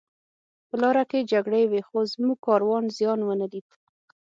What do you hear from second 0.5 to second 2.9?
په لاره کې جګړې وې خو زموږ کاروان